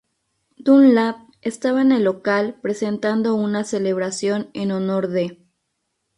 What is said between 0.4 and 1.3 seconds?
Dunlap